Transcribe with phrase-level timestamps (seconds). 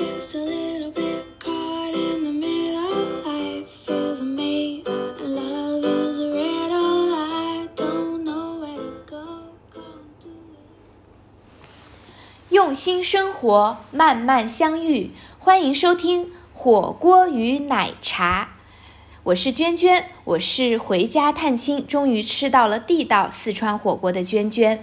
[0.00, 3.20] just a little bit caught in the middle.
[3.22, 7.14] Life is a maze, and love is a riddle.
[7.14, 9.26] I don't know where to go.
[9.70, 10.64] Can't do it.
[12.48, 15.10] 用心生活，慢慢相遇。
[15.38, 16.24] 欢迎收听
[16.54, 18.54] 《火锅与奶茶》。
[19.24, 24.82] 我是娟娟，我是回家探亲，终于吃到了地道四川火锅的娟娟。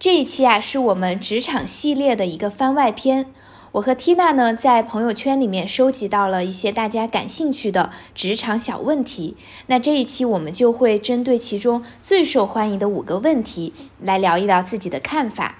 [0.00, 3.32] 这一期啊，是我们职场系列的一个番外篇。
[3.72, 9.36] 我和缇娜呢，在朋友圈里面收集到了一些大家感兴趣的职场小问题。
[9.68, 15.58] 那这一期我们就会针对其中最受欢迎的五个问题来聊一聊自己的看法。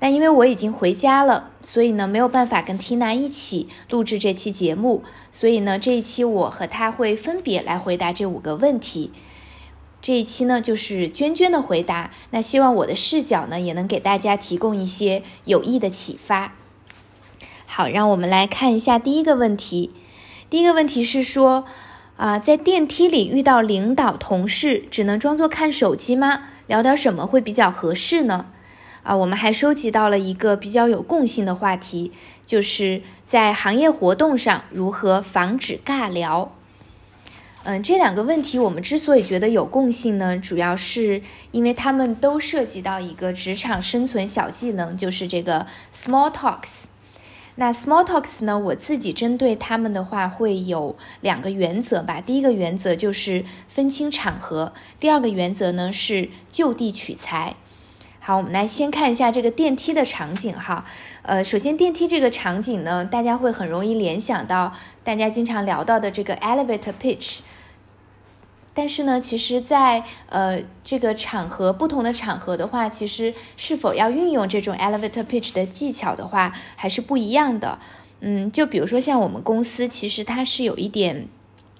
[0.00, 9.10] 那因为我已经回家了，所以呢没有办法跟缇娜一起录制这期节目，所以呢这一期我和她会分别来回答这五个问题。
[10.02, 16.56] 这一期呢就是娟娟的回答，那希望我的视角呢也能给大家提供一些有益的启发。
[17.74, 19.92] 好，让我们来看一下第一个问题。
[20.50, 21.64] 第一个问题是说，
[22.18, 26.42] 啊、在电梯里遇到领导、同事，只能装作看手机吗？
[26.66, 28.44] 聊点什么会比较合适呢？
[29.02, 32.12] 啊，我们还收集到了一个比较有共性的话题，
[32.44, 36.52] 就是在行业活动上如何防止尬聊。
[37.62, 46.88] 嗯，这两个问题我们之所以觉得有共性呢，主要是因为他们都涉及到一个职场生存小技能，就是这个 small talks。
[47.56, 52.20] 那 small talks 呢，我自己针对他们的话会有两个原则吧。
[52.20, 57.56] 第一个原则就是分清场合，第二个原则呢是就地取材。
[58.20, 60.86] 好，我们来先看一下这个电梯的场景哈。
[61.22, 64.72] 呃，首先电梯这个场景呢，大家会很容易联想到
[65.04, 67.40] 大家经常聊到的这个 elevator pitch。
[68.74, 77.78] 但是呢，其实在，呃这个场合不同的场合的话，其实是否要运用这种 elevator pitch 的技巧的话，还是不一样的。
[78.20, 81.28] 嗯，就比如说像我们公司，其实它是有一点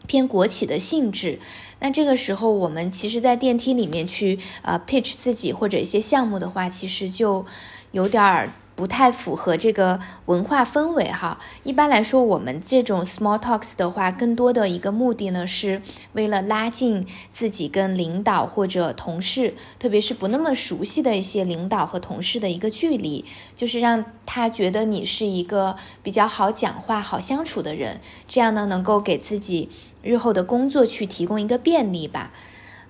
[0.06, 1.38] 偏国企的性质。
[1.78, 7.46] 那这个时候，我们其实，在电梯里面去呃 pitch 自己或者一些项目的话，其实就
[7.92, 8.52] 有点儿。
[8.74, 11.38] 不太符合这个文化氛围哈。
[11.62, 23.24] 一般来说，我们这种 small talks 的话，更多的一个目的呢，是为了拉近自己跟领导或者同事，特别是不那么熟悉的一些领导和同事的一个距离，
[23.54, 29.68] 就是让他觉得你是一个比较好讲话、好相处的人，这样呢，能够给自己
[30.02, 32.32] 日后的工作去提供一个便利吧。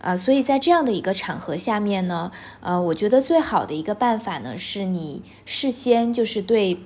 [0.03, 2.31] 呃，所以在这样的一个场合下面呢，
[2.61, 6.79] 呃，我觉得最好的一个办法呢，是你事先就是对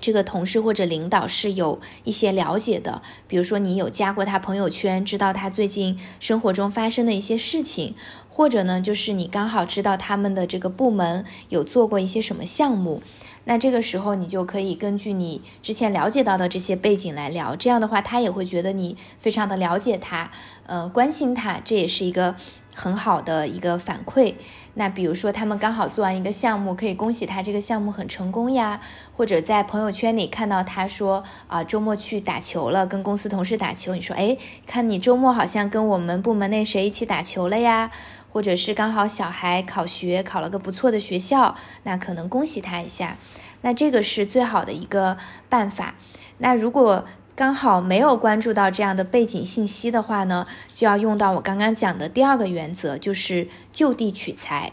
[0.00, 7.94] 这个同事或者领导是有一些了解的，比如说你有加过他朋友圈，知道他最近生活中发生的一些事情，
[8.28, 13.02] 或者呢，就是你刚好知道他们的这个部门有做过一些什么项目。
[13.48, 20.30] 那这个时候，你就可以根据你之前了解到的这些背景来聊，这样的话，他也会觉得你非常的了解他，
[20.66, 22.34] 呃，关心他，这也是一个
[22.74, 24.34] 很好的一个反馈。
[24.74, 28.80] 那比如说，他们刚好做完一个项目，可以恭喜他这个项目很成功呀，
[29.16, 34.36] 或者在朋友圈里看到他说啊，周末去打球了，跟公司同事打球，你说，哎，
[34.66, 37.90] 看你周末好像跟我们部门那谁一起打球了呀，
[38.38, 43.16] 或者是刚好小孩考学考了个不错的学校，那可能恭喜他一下。
[43.62, 45.18] 那这个是最好的一个
[45.48, 45.96] 办法。
[46.36, 47.04] 那如果
[47.34, 54.70] 刚好没有关注到这样的背景信息的话呢，就要用到我刚刚讲的第二个原则，就是就地取材。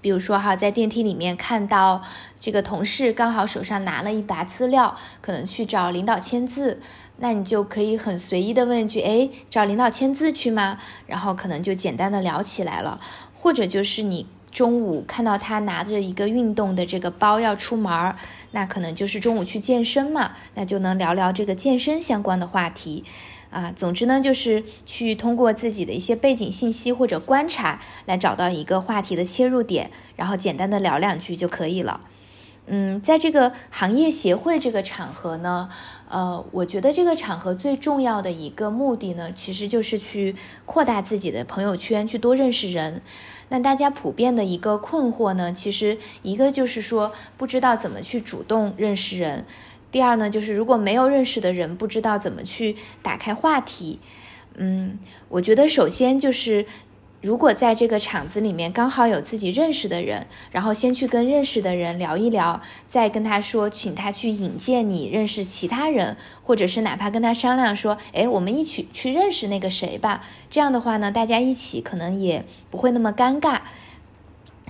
[0.00, 2.02] 比如说哈，在电梯里面看到
[2.38, 6.80] 这个同事刚好手上拿了一沓资料，可能去找领导签字，
[7.16, 13.00] 那你就可以很随意的问一句：“哎，找领导签字去吗？”然后可能就简单的聊起来了。
[13.34, 18.16] 或者就是你中午看到他拿着一个运动的这个包要出门儿，
[18.52, 23.04] 那可能就是中午去健身嘛，那就能聊聊这个健身相关的话题。
[23.50, 32.00] 啊，总之呢，就是去通过自己的一些背景信息或者观察，来找到一个话题的切入点，然后简单的聊两句就可以了。
[32.70, 35.70] 嗯，在这个行业协会这个场合呢，
[36.10, 40.36] 呃，我觉得这个场合最重要的一个目的呢，其实就是去
[40.66, 43.00] 扩大自己的朋友圈，去多认识人。
[43.48, 49.46] 那大家普遍的一个困惑呢，其实一个就是说不知道怎么去主动认识人。
[49.90, 54.00] 第二呢，就是如果没有认识的人，不知道怎么去打开话题。
[54.56, 54.98] 嗯，
[55.28, 56.66] 我觉得首先就是，
[57.22, 70.22] 如果在这个场子里面刚好有自己认识的人，然后先去跟认识的人聊一聊，再跟他说，请他去引荐你认识其他人，或者是哪怕跟他商量说，哎，我们一起去认识那个谁吧。
[70.50, 73.60] 这样的话呢，大家一起可能也不会那么尴尬。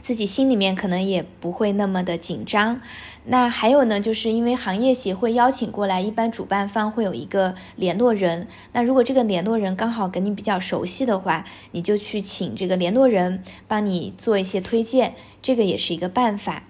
[0.09, 2.81] 自己心里面可能也不会那么的紧张。
[3.27, 8.49] 那还有呢，就是因为行业协会邀请过来，一般主办方会有一个联络人。
[8.73, 16.63] 那如果这个联络人刚好跟你比较熟悉的话，你就去请这个联络人帮你做一些推荐，这个也是一个办法。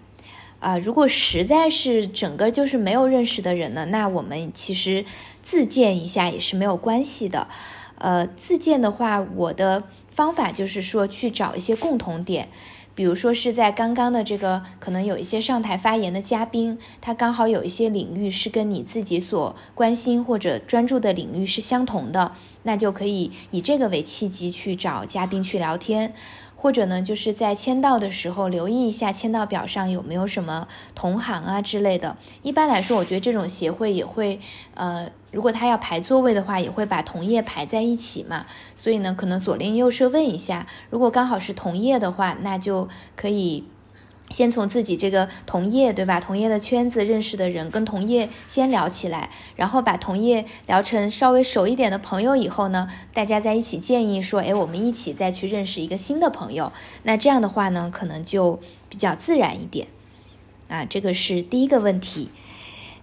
[0.58, 5.04] 啊，如果实在是整个就是没有认识的人呢，那我们其实
[5.44, 7.46] 自荐一下也是没有关系的。
[7.98, 12.48] 呃，自荐的话，我的方法就是说去找一些共同点。
[12.98, 22.32] 比如说是在刚刚的这个，可能有一些上台发言的嘉宾，他刚好有一些领域是跟你自己所关心或者专注的领域是相同的，
[22.64, 26.12] 那就可以以这个为契机去找嘉宾去聊天。
[26.60, 32.16] 或者呢，就是在签到的时候留意一下签到表上有没有什么同行啊之类的。
[32.42, 34.40] 一般来说，我觉得这种协会也会，
[34.74, 38.44] 呃，如果他要排座位的话，也会把同业排在一起嘛。
[38.74, 43.64] 所以呢，可能左邻右舍问一下，如果刚好是同业的话，那就可以。
[44.30, 46.20] 先从自己这个同业，对吧？
[46.20, 56.72] 同业的圈子认识的人，跟同业先聊起来，然后把同业聊成稍微熟一点的朋友以后呢，大家在一起建议说，哎，我们一起再去认识一个新的朋友。
[57.04, 59.88] 那这样的话呢，可能就比较自然一点。
[60.68, 62.28] 啊，这个是第一个问题。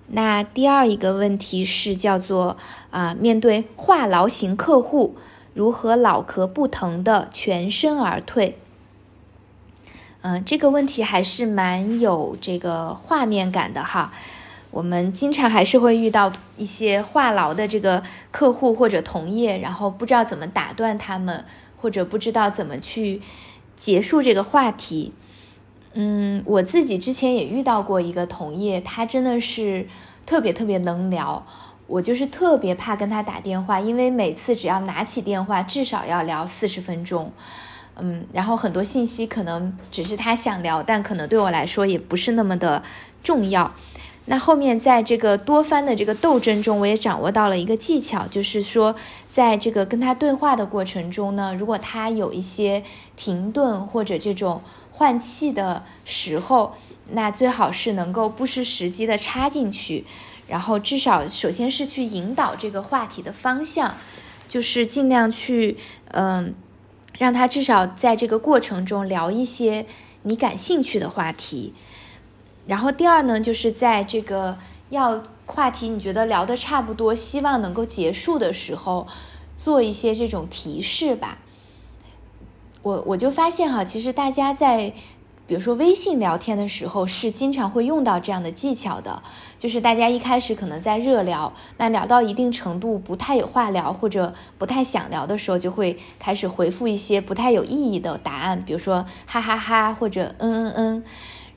[0.08, 2.58] 那第二一个问题是叫做
[2.92, 5.16] 啊，面对话痨型客户，
[5.56, 8.60] 如何老壳不疼的全身而退？
[10.28, 14.12] 嗯，这个问题还是蛮有这个画面感的哈。
[14.72, 18.02] 我们经常还是会遇到一些话痨的这个
[18.32, 21.46] 客户或者同业，然后不知道怎么打断他们，
[21.80, 23.22] 或者不知道怎么去
[23.76, 25.14] 结束这个话题。
[25.94, 29.88] 嗯，我自己之前也遇到过一个同业，他真的是
[30.26, 31.46] 特别特别能聊，
[31.86, 37.32] 我就是特别怕跟他打电话，因为每次只要拿起电话，至少要聊四十分钟。
[37.98, 42.84] 嗯，然后很多信息可能只是他想聊，但可能对我来说也不是那么的
[43.24, 43.74] 重要。
[44.28, 48.96] 那后面在这个多番的这个斗争中，我也掌握到了一个技巧，就是说，
[49.32, 52.84] 在这个跟他对话的过程中呢，如果他有一些
[53.16, 56.76] 停顿或者这种换气的时候，
[57.12, 60.04] 那最好是能够不失时机的插进去，
[60.48, 63.96] 然后至少首先是去引导这个话题的方向，
[64.50, 65.78] 就是尽量去
[66.08, 66.56] 嗯。
[67.18, 69.86] 让他至少在这个过程中聊一些
[70.24, 71.74] 你感兴趣的话题，
[72.68, 74.58] 然后第二呢，就是在这个
[74.90, 79.08] 要话题你觉得聊的差不多，希望能够结束的时候，
[79.56, 81.40] 做一些这种提示吧。
[82.82, 84.94] 我我就发现哈，其实大家在。
[85.48, 89.22] 比如说微信聊天的时候是经常会用到这样的技巧的，
[89.60, 101.04] 就是大家一开始可能在热聊，那聊到一定程度不太有话聊或者不太想聊的时候，就会开始回复一些不太有意义的答案，比如说哈哈哈或者嗯嗯嗯，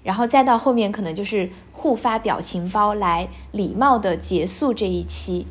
[0.02, 5.46] 然后再到后面可能就是互发表情包来礼貌的结束这一期。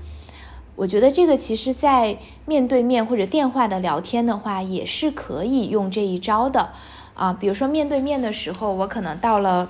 [0.75, 6.74] 我觉得这个其实在面对面或者电话的聊天的话，也是可以用这一招的。
[7.18, 9.68] 啊，比如说面对面的时候，我可能到了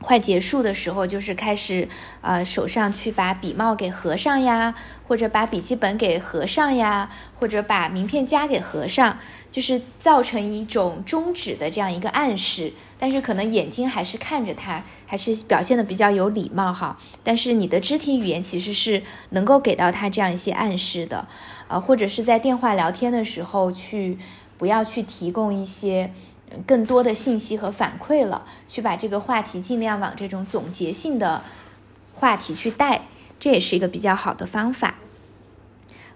[0.00, 1.86] 快结束的时候，就是开始
[2.22, 4.74] 呃手上去把笔帽给合上呀，
[5.06, 9.18] 或者把笔记本给合上呀，或者把名片夹给合上，
[9.52, 12.72] 就是造成一种终止的这样一个暗示。
[12.98, 16.96] 但是可能眼睛还是看着他，还是表现的比较有礼貌哈。
[17.22, 21.28] 但是你的肢体语言其实是能够给到他这样一些暗示的，
[21.68, 24.18] 呃，或者是在电话聊天的时候去
[24.56, 26.14] 不要去提供一些。
[26.66, 31.42] 更多的信息和反馈了，去把这个话题尽量往这种总结性的
[32.14, 34.94] 话题去带，这也是一个比较好的方法。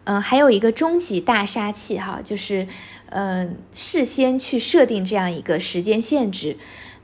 [0.04, 2.66] 嗯，还有一个终极大杀器哈，就是
[3.10, 6.58] 嗯，事先去设定这样一个时间限制，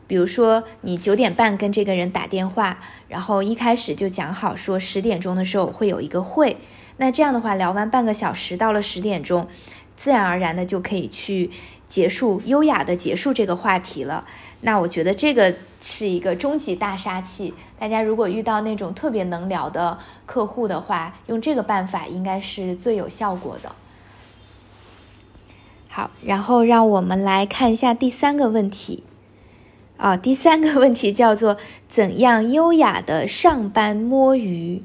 [0.08, 6.56] 比如说你九点半跟这个人打电话，然后一开始就讲好说十点钟的时候会有一个会，
[6.96, 9.46] 那这样的话聊完半个小时，到了十点钟，
[9.98, 11.50] 自然而然的就可以去。
[11.88, 14.26] 结束，优雅的结束这个话题了。
[14.60, 17.54] 那我觉得这个是一个终极大杀器。
[17.78, 23.74] 大家如果遇到那种特别能聊的客户的话，用这个办法应该是最有效果的。
[25.88, 29.02] 好，然后让我们来看一下第三个问题。
[29.96, 31.56] 啊，第三个问题叫做
[31.88, 34.82] 怎样优雅的上班摸鱼？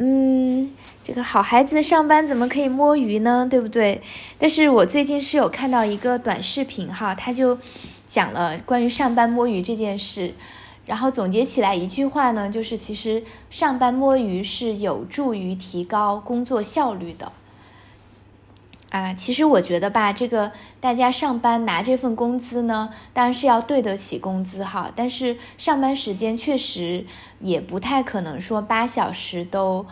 [0.00, 0.72] 嗯。
[1.02, 3.48] 这个好孩子上班怎么可以摸鱼呢？
[3.50, 4.00] 对不对？
[4.38, 7.58] 但是我最近是有看到一个短视频哈，他就
[8.06, 10.32] 讲了关于上班摸鱼这件事，
[10.86, 17.32] 然后总结起来一句话呢，就是其实上班摸鱼是有助于提高工作效率的。
[18.90, 24.92] 啊，其实我觉得吧，这个大家上班拿这份工资呢，当然是要对得起工资哈。
[24.96, 27.06] 但是上班时间确实
[27.40, 29.86] 也不太可能说八小时都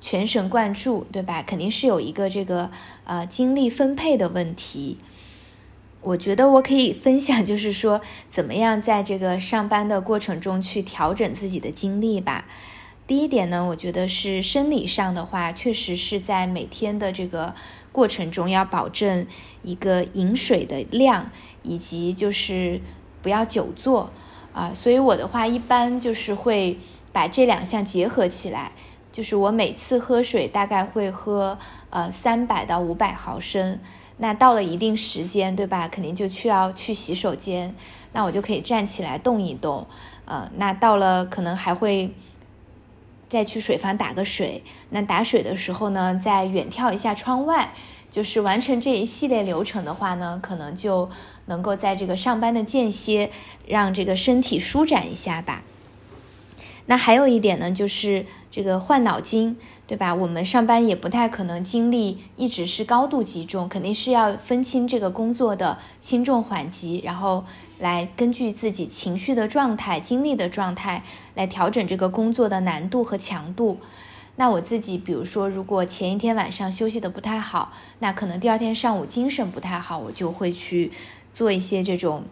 [0.00, 1.42] 全神贯注，对吧？
[1.42, 2.70] 肯定是有一个这个
[3.04, 4.96] 呃精力分配的问题。
[6.00, 8.00] 我觉得我可以分享，就是说
[8.30, 12.46] 怎么样在这个上班的过程中去调整自己的精力吧。
[13.06, 17.54] 第一点呢，我觉得是生理上的话，确实是在每天的这个
[17.92, 19.26] 过程中要保证
[19.62, 21.30] 一个饮水的量，
[21.62, 22.80] 以及就是
[23.22, 24.10] 不要久坐
[24.52, 24.72] 啊。
[24.74, 26.78] 所以我的话一般就是会
[27.12, 28.72] 把这两项结合起来，
[29.10, 31.58] 就是我每次喝水大概会喝
[31.90, 33.78] 呃三百到五百毫升。
[34.18, 35.88] 那到了一定时间，对吧？
[35.88, 37.74] 肯定就需要去洗手间，
[38.12, 39.86] 那我就可以站起来动一动，
[40.24, 42.14] 呃，那到了可能还会。
[43.28, 47.72] 再去水房打个水，那打水的时候呢，再远眺一下窗外，
[48.10, 51.08] 就是完成这一系列流程的话呢，可能就
[51.46, 53.30] 能够在这个上班的间歇，
[53.66, 55.62] 让这个身体舒展一下吧。
[56.90, 60.14] 那还有一点呢，就是这个换脑筋，对吧？
[60.14, 67.44] 我们上班也不太可能精力一直是高度集中，肯定是要分清这个工作的轻重缓急，然后
[67.78, 71.02] 来根据自己情绪的状态、精力的状态
[71.34, 73.78] 来调整这个工作的难度和强度。
[74.36, 80.90] 那我自己，比如说，如果前一天晚上休息的不太好，那可能第二天上午精神不太好，我就会去
[81.34, 82.24] 做一些这种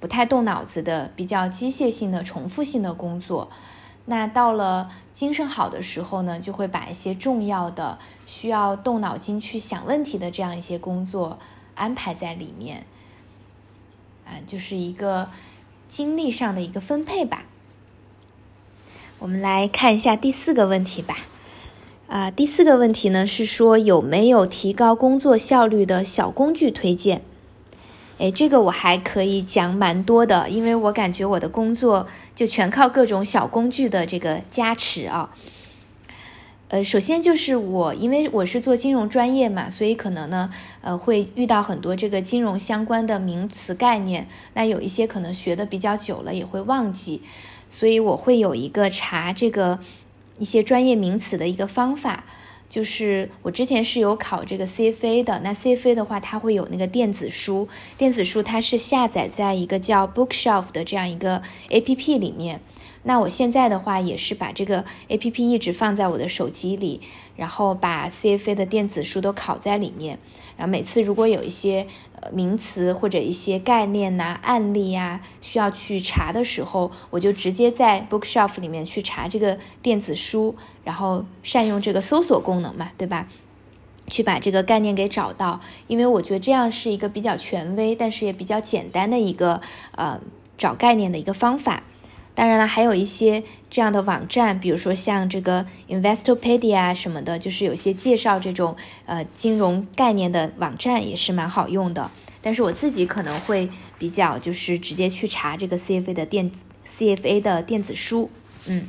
[0.00, 3.48] 不太动脑子的、比较机械性的、重复性的工作。
[4.06, 11.38] 那到了精神好的时候呢，就会把一些重要的、需要动脑筋去想问题的这样一些工作
[11.74, 12.86] 安排在里面，
[14.26, 15.28] 啊，就是一个
[15.88, 17.44] 精力上的一个分配吧。
[19.20, 21.16] 我们来看一下第四个问题吧。
[22.08, 27.22] 啊，第四个问题呢是说有没有提高工作效率的小工具推荐？
[28.20, 35.30] 哎，这个我还可以讲蛮多的，因为我感觉我的工作就全靠各种小工具的这个加持啊。
[36.68, 40.50] 呃，首先就是我，因为我是做金融专业嘛，所以可能呢，
[40.82, 47.22] 呃，会遇到很多这个金融相关的名词概念，那有一些可能学的比较久了也会忘记，
[47.70, 49.78] 所以我会有一个查这个
[50.38, 52.24] 一些专业名词的一个方法。
[52.70, 62.60] 就是我之前是有考这个 CFA 的，那 CFA 的话，它会有那个电子书，电子书它是下载在一个叫 Bookshelf 的这样一个 APP 里面。
[63.02, 67.00] 那我现在的话也是把这个 APP 一直放在我的手机里，
[67.34, 70.18] 然后把 CFA 的电子书都拷在里面。
[70.56, 71.86] 然后每次如果有一些
[72.32, 83.26] 名词或者一些概念呐、案例呀需要去查的时候，我就直接在 Bookshelf 里面去查这个电子书，然后善用这个搜索功能嘛，对吧？
[84.08, 89.60] 去把这个概念给找到，因为我觉得这样是一个比较权威，但是也比较简单的一个
[89.94, 90.20] 呃
[90.58, 91.84] 找概念的一个方法。
[92.40, 102.10] 当然了，还有一些这样的网站，比如说像这个 Investopedia 什么的，就是有些介绍这种呃金融概念的网站也是蛮好用的。
[102.40, 103.68] 但是我自己可能会
[103.98, 108.30] 比较就是直接去查这个 CFA 的电子 CFA 的电子书，
[108.64, 108.88] 嗯，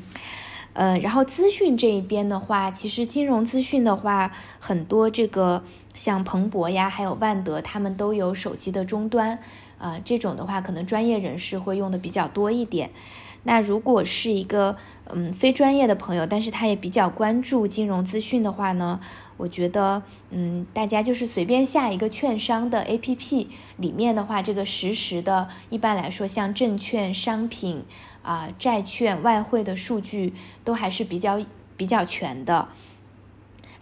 [0.72, 5.62] 呃，然后资讯这一边的话，其实金融资讯的话，很多这个
[5.94, 9.38] 像彭博呀，还有万德，他们都有手机的终端，
[9.78, 12.90] 啊，这种的话可能专业人士会用的比较多一点。
[13.44, 14.78] 那如果是一个
[15.14, 19.00] 嗯非专业的朋友，但是他也比较关注金融资讯的话呢，
[19.38, 27.84] 我觉得嗯大家就是随便下一个券商的 APP 里面的话，这个实时的，一般来说像证券、商品
[28.22, 30.34] 啊、债券、外汇的数据
[30.64, 31.42] 都还是比较
[31.76, 32.70] 比较全的。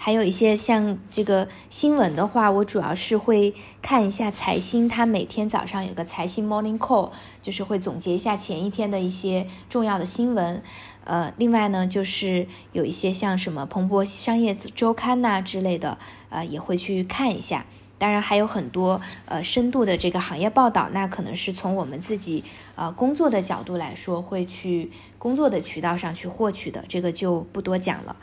[0.01, 10.63] 还有一些像这个新闻的话，我主要是会看一下财新，它每天早上有个财新 Morning Call，就是会总结一下前一天的一些重要的新闻。
[11.03, 15.97] 呃，另外呢，就是有一些像什么彭博商业周刊呐之类的，
[16.29, 17.65] 呃，也会去看一下。
[17.97, 28.15] 当然还有很多呃深度的这个行业报道，那可能是从我们自己呃工作的角度来说，会去工作的渠道上去获取的，这个就不多讲了。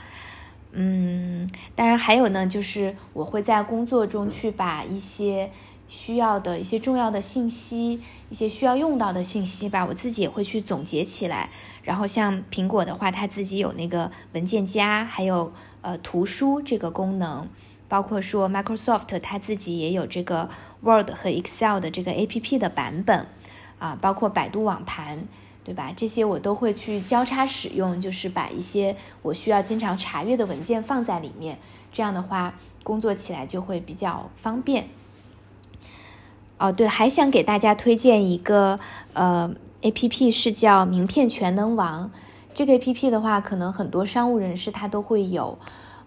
[0.78, 5.50] 嗯，当然还有呢，就是我会在工作中去把一些
[5.88, 11.49] 需要的一些重要的信息，一些需要用到的信息吧，我自己也会去总结起来。
[11.83, 17.49] 然后像苹果的话，它自己有那个文件夹，还有呃图书这个功能，
[17.88, 20.50] 包括说 Microsoft 它自己也有这个
[20.83, 23.26] Word 和 Excel 的这个 APP 的版本，
[23.78, 25.26] 啊，包括百度网盘。
[25.66, 25.92] 对吧？
[25.96, 31.58] 这些我都会去交叉使用，就是把一些我需要经常查阅的文件放在里面，
[31.90, 32.54] 这样的话
[32.85, 34.88] 工作起来就会比较方便。
[36.58, 38.78] 哦，对，还想给大家推荐一个
[39.12, 42.12] 呃 A P P，是叫名片全能王。
[42.54, 45.58] 这个 A P P 的话，可能很多商务人士他都会有。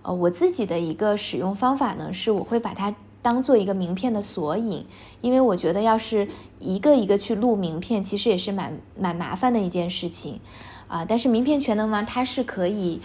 [0.04, 4.86] 呃，我自己的一个使用方法呢，是我会把它当做一个名片的索引，
[5.22, 6.28] 因为我觉得要是
[6.60, 10.40] 一个一个去录名片，其实也是蛮蛮麻烦的一件事情，
[10.88, 13.02] 啊，但是名片全能王它是可以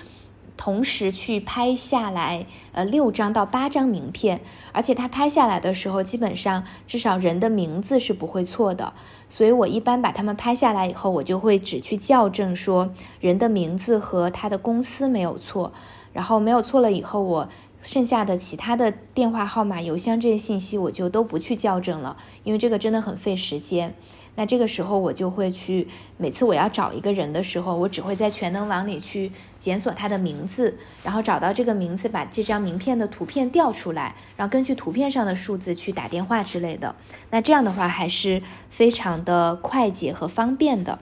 [0.57, 4.41] 同时去拍下来，呃，六张到八张名片，
[4.71, 8.93] 而且它拍下来的时候，基本上至少人的名字是不会错的，
[9.29, 15.73] 所以我一般把他们拍下来以后，我就会只去校正说人的名字和他的公司没有错。
[16.13, 17.49] 然后没有错了以后，我
[17.85, 23.95] 剩下的其他的电话号码、邮箱这些信息我就都不去校正了，因为这个真的很费时间。
[24.37, 25.87] 那这个时候我就会去，
[26.17, 36.97] 每次我要找一个人的时候，我只会在全能网里去检索他的名字，然后找到这个名字，把这张名片的图片调出来，然后根据图片上的数字去打电话之类的。
[37.31, 40.99] 那这样的话还是非常的快捷和方便的。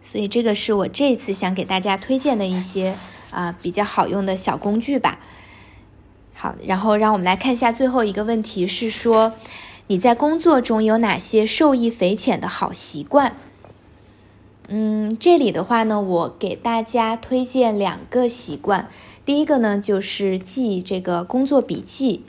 [0.00, 2.94] 所以这个是我这次想给大家推荐的一些。
[3.32, 5.18] 啊，比较好用的小工具吧。
[6.34, 9.32] 好，然后让我们来看一下最后一个问题，是说
[9.88, 13.34] 你在工作中有哪些受益匪浅的好习惯？
[14.68, 18.88] 嗯，这里的话呢，我给大家推荐两个习惯。
[19.24, 22.24] 第一个呢，就是记这个工作笔记。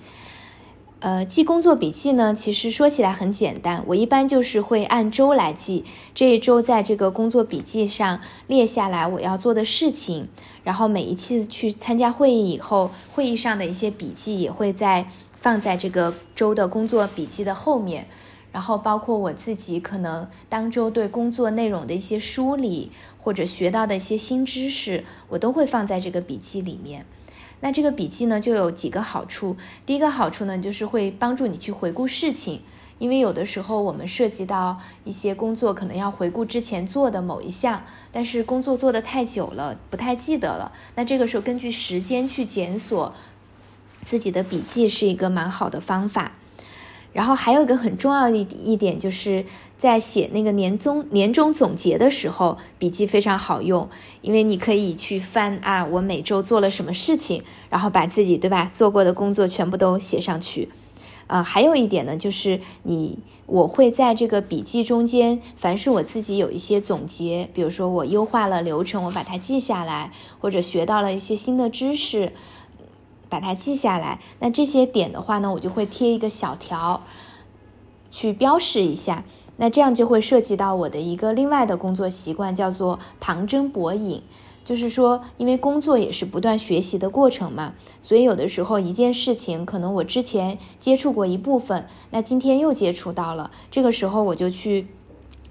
[1.04, 5.84] 呃，记工作笔记呢，其实说起来很简单，我一般就是会按周来记，
[6.16, 10.30] 这一周在这个工作笔记上列下来我要做的事情，
[10.64, 18.08] 然后每一次去参加会议以后，会议上的一些笔记也会在放在这个周的工作笔记的后面，
[18.54, 27.06] 然后包括我自己可能当周对工作内容的一些梳理或者学到的一些新知识，我都会放在这个笔记里面。
[27.64, 29.56] 那这个笔记呢，就有几个好处。
[29.86, 32.62] 第一个好处呢，就是会帮助你去回顾事情，
[33.00, 40.74] 因为有的时候我们涉及到一些工作，可能要回顾之前做的某一项，但是工作做的太久了，不太记得了。
[40.96, 43.16] 那这个时候根据时间去检索
[44.04, 46.34] 自己的笔记，是一个蛮好的方法。
[47.14, 49.46] 然后还有一个很重要的一点，就是
[49.78, 53.88] 在写那个年终年终总结的时候，笔记非常好用，
[54.22, 60.70] 因为你可以去翻啊，我每周做了什么事情，然后把自己对吧做过的工作全部都写上去。
[61.28, 72.34] 啊，还有一点呢，就是你我会在这个笔记中间，凡是我自己有一些总结，比如说我优化了流程，我把它记下来，或者学到了一些新的知识。
[73.34, 77.02] 把它记下来，那这些点的话呢，我就会贴一个小条，
[78.12, 79.26] 去标示一下。
[79.58, 84.22] 那这样就会涉及到我的一个另外的工作习惯，叫做旁征博引。
[84.64, 94.90] 就是说，因为工作也是不断学习的过程嘛，所以有的时候一件事情可能我之前接触过一部分，那今天又接触到了，这个时候我就去。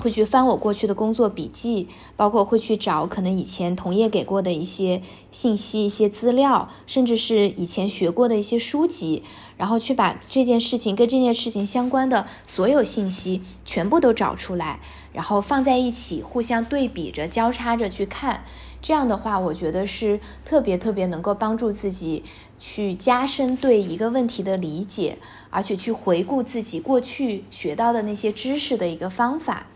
[0.02, 1.86] 会去翻我过去的工作笔记，
[2.16, 9.22] 包括会去找可能以前同业给过的一些信息、一些资料，甚至是以前学过的一些书籍，
[9.56, 14.80] 然后去把这件事情跟这件事情相关的所有信息全部都找出来，
[15.12, 18.42] 然后放在一起，互相对比着、交叉着去看。
[18.80, 22.24] 这样的话，我觉得是特别特别能够帮助自己
[22.58, 25.18] 去加深对一个问题的理解，
[25.50, 29.68] 而且去回顾自己过去学到的那些知识的一个方法。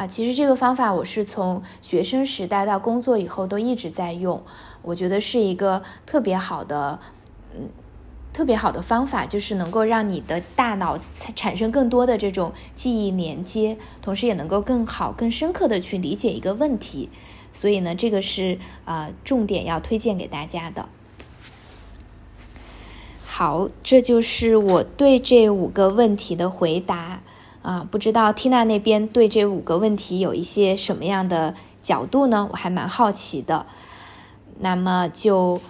[0.00, 4.42] 啊，其实这个方法我是从学生时代到工作以后都一直在用，
[4.80, 6.98] 我觉得是一个特别好的，
[7.54, 7.68] 嗯，
[8.32, 10.98] 特别好的方法，就是能够让你的大脑
[11.36, 17.10] 产生更多的这种记忆连接，同时也能够更好、更深刻的去理解一个问题。
[17.52, 20.88] 所以呢，这个是啊，重点要推荐给大家的。
[23.26, 27.20] 好，这就是我对这五个问题的回答。
[27.62, 32.48] 啊，不知道缇娜那边对这五个问题有一些什么样的角度呢？
[32.50, 33.66] 我还蛮好奇的。
[34.60, 35.60] 那么就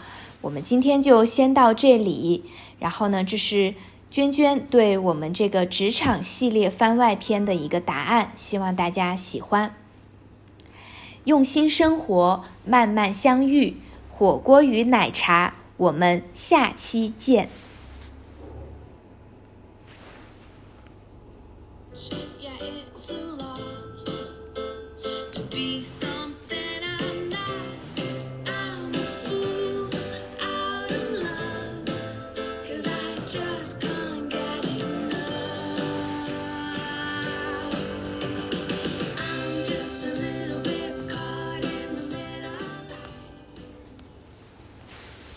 [0.41, 2.45] 我们今天就先到这里。
[2.79, 3.75] 然后呢，这是
[4.11, 9.75] 娟娟对我们这个职场系列番外篇的一个答案，希望大家喜欢。
[11.25, 13.77] 用心生活，慢慢相遇，
[14.09, 17.51] 火锅与奶茶，我们下期见。